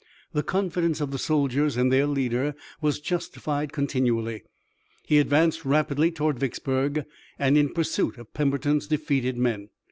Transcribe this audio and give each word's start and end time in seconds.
The 0.33 0.41
confidence 0.41 0.99
of 0.99 1.11
the 1.11 1.19
soldiers 1.19 1.77
in 1.77 1.89
their 1.89 2.07
leader 2.07 2.55
was 2.81 2.99
justified 2.99 3.71
continually. 3.71 4.41
He 5.05 5.19
advanced 5.19 5.63
rapidly 5.63 6.09
toward 6.09 6.39
Vicksburg, 6.39 7.05
and 7.37 7.55
in 7.55 7.71
pursuit 7.71 8.17
of 8.17 8.33
Pemberton's 8.33 8.87
defeated 8.87 9.37
men. 9.37 9.69